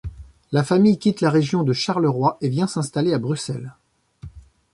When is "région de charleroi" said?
1.29-2.39